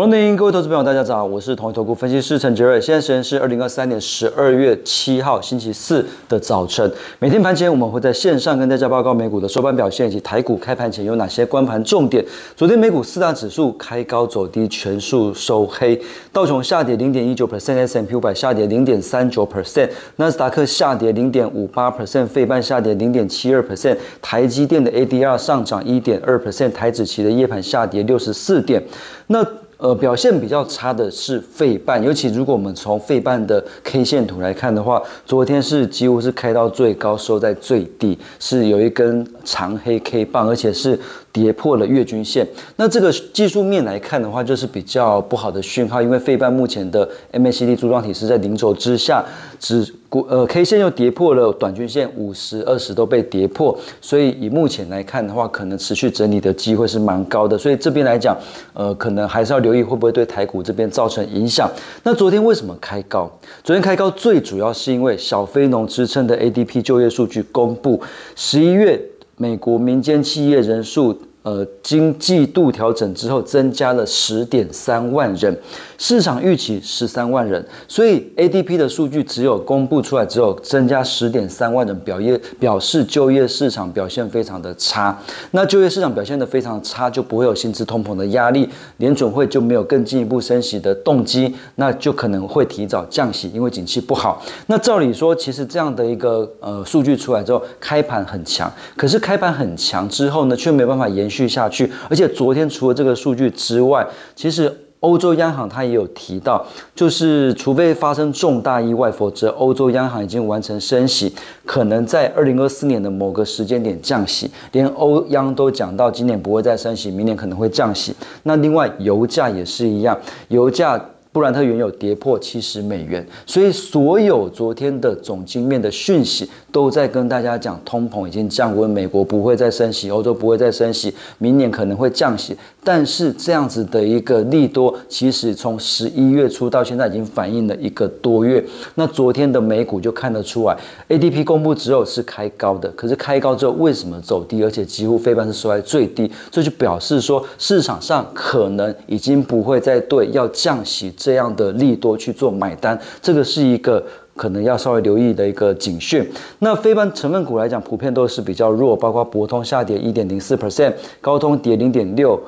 [0.00, 2.80] morning，各位投资朋友，大家早，我是统一投顾分析师陈杰瑞。
[2.80, 6.90] 现在时间是二零二三年十二月七号星期四的早晨。
[7.18, 12.24] 每天盘前我们会在线上跟大家报告美股的收盘表现以及台股开盘前有哪些关盘重点。
[12.56, 16.00] 昨天美股四大指数开高走低，全数收黑。
[16.32, 28.82] 道琼下跌零点一九 percent，S&P 五百下跌零点三九 percent，纳斯达克下跌零点五八 percent，费半下跌零点七二 percent，台积电的 ADR 上涨一点二 percent，台指期的夜盘下跌六十四点。
[29.26, 29.46] 那
[29.80, 40.98] 呃，表现比较差的是费半，尤其如果我们从费半的 K 线图来看的话，昨天是几乎是开到最高，收在最低，是有一根长黑 K 棒，而且是
[41.32, 42.46] 跌破了月均线。
[42.76, 49.24] 那这个技术面来看的话，就是比较不好的讯号，因为费半目前的 MACD 柱状体是在零轴之下，
[49.58, 57.56] 只股呃 K 线又跌破了短均线，五十、二十都被跌破，所以以目前来看的话，可能持续整理的机会是蛮高的。
[57.56, 58.36] 所以这边来讲，
[58.74, 59.70] 呃，可能还是要留。
[59.72, 61.70] 意会不会对台股这边造成影响？
[62.02, 63.30] 那昨天为什么开高？
[63.62, 68.02] 昨天开高最主要是因为小非农支撑的 ADP 就业数据公布，
[68.34, 69.00] 十一月
[69.36, 71.16] 美国民间企业人数。
[71.42, 75.58] 呃，经季度调整之后，增加了十点三万人，
[75.96, 85.18] 市场预期十三万人，所以 ADP 的数据只有公布出来，只有增加十点三万人，表业表示就业市场表现非常的差。
[85.52, 88.68] 那就业市场表现的非常差，就不会有薪资通膨的压力，
[88.98, 94.44] 联准会就没有更进一步升息的动机，那就可能会提早降息，因为景气不好。
[94.66, 101.29] 那照理说，其实这样的一个呃数据出来之后，开盘很强，可是开盘很强之后呢，却没办法延。
[101.30, 111.32] 续下去，而且昨天除了这个数据之外，其实欧洲央行它也有提到，就是除非发生重大意外，否则欧洲央行已经完成升息，
[111.64, 114.50] 可能在二零二四年的某个时间点降息。
[114.72, 118.14] 连欧央都讲到今年不会再升息，明年可能会降息。
[118.42, 121.00] 那另外油价也是一样，油价。
[121.32, 132.56] 布兰特原油跌破七十美元，所以所有昨天的总经面的讯息都在跟大家讲，通膨已经降温，美国不会再升息，欧洲不会再升息，明年可能会降息。
[132.82, 138.64] 但是这样子的一个利多，其实从十一月初到现在已经反映了一个多月。
[138.94, 140.76] 那昨天的美股就看得出来
[141.08, 151.12] ，ADP 公布只有是开高的，可是开高之后为什么走低，而且几乎非半是收在最低，这就表示说市场上可能已经不会再对要降息。
[151.16, 154.02] 这样的利多去做买单，这个是一个
[154.34, 156.26] 可能要稍微留意的一个警讯。
[156.60, 162.40] 那非般成分股来讲，普遍都是比较弱，包括博通下跌一点零四 percent，高通跌零点六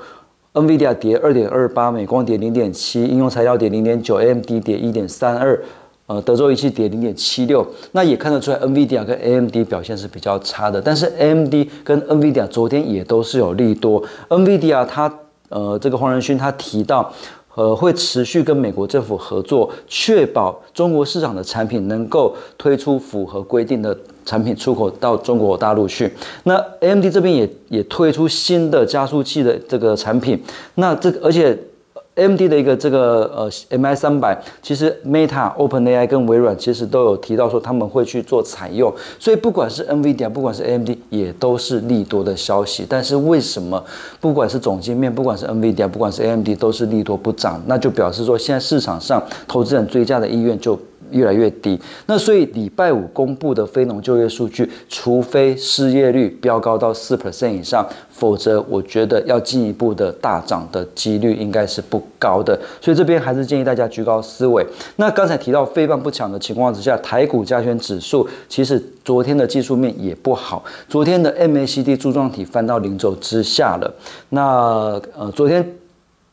[0.54, 5.60] ，NVIDIA 跌二点二八，美光跌零点七，应用材料跌零点九，AMD 跌一点三二，
[6.06, 7.66] 呃，德州仪器跌零点七六。
[7.92, 14.02] 那也看得出来，NVIDIA 跟 AMD 表现是比较差的，但是 AMD 跟 NVIDIA 昨天也都是有利多。
[14.28, 15.12] NVIDIA 它
[15.48, 17.12] 呃，这个黄仁勋他提到。
[17.54, 26.12] 呃，会持续跟美国政府合作，确保中国市场的产品能够推出符合规定的产品出口到中国大陆去。
[26.44, 30.42] 那 AMD 这边也也推出新的加速器的这个产品。
[30.76, 31.58] 那这个而且。
[32.14, 42.84] AMD 的一个这个呃 MI 三百，其实 Meta、OpenAI 跟微软其实都有提到说他们会去做采用，所以不管是 NVIDIA，不管是 AMD，也都是利多的消息。
[42.86, 43.82] 但是为什么
[44.20, 47.62] 不管是总经面，不管是 NVIDIA，不管是 AMD，都是利多不涨？
[47.66, 50.78] 那就表示说现在市场上投资人追加的意愿就。
[51.12, 62.58] 越来越低，那所以礼拜五公布的非农就业数据，除非失业率飙高到四 percent 以上，否则我觉得要进一步的大涨的几率应该是不高的。
[62.80, 64.66] 所以这边还是建议大家居高思维。
[64.96, 73.94] 那刚才提到非棒不强的情况之下，台股加权指数其实昨天的技术面也不好，昨天的 MACD 柱状体翻到零轴之下了。
[74.30, 75.76] 那呃，昨天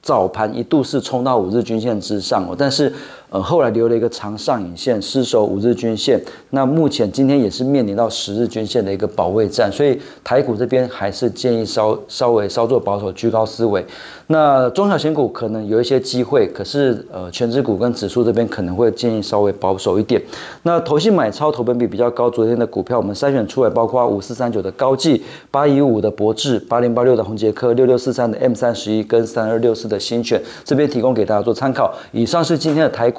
[0.01, 2.93] 早盘一度是冲到五日均线之上哦，但是。
[3.29, 6.19] 呃，后来留了一个长上影线，失守五日均线。
[6.49, 13.85] 那目前今天也是面临到十日均线的一个保卫战，所以台股这边还是建议稍稍微稍作保守，居高思维。
[14.27, 20.19] 那中小型股可能有一些机会，可是呃，全指股跟指数这边可能会建议稍微保守一点。
[20.63, 31.93] 那投信买超投本比比较高，昨天的股票我们筛选出来，包括五四三九的高技、八一五的博智、八零八六的宏杰科、六六四三的 M 三十一跟三二六四的新选，这边提供给大家做参考。
[32.11, 33.18] 以上是今天的台股。